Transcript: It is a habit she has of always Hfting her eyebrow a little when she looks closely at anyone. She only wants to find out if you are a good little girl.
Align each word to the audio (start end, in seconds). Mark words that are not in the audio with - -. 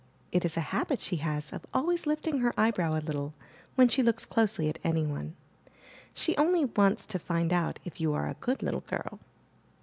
It 0.31 0.43
is 0.43 0.57
a 0.57 0.61
habit 0.73 0.99
she 0.99 1.17
has 1.17 1.53
of 1.53 1.63
always 1.75 2.05
Hfting 2.05 2.41
her 2.41 2.59
eyebrow 2.59 2.97
a 2.97 3.05
little 3.05 3.35
when 3.75 3.87
she 3.87 4.01
looks 4.01 4.25
closely 4.25 4.67
at 4.67 4.79
anyone. 4.83 5.35
She 6.11 6.35
only 6.37 6.65
wants 6.65 7.05
to 7.05 7.19
find 7.19 7.53
out 7.53 7.77
if 7.85 8.01
you 8.01 8.11
are 8.15 8.27
a 8.27 8.33
good 8.33 8.63
little 8.63 8.81
girl. 8.81 9.19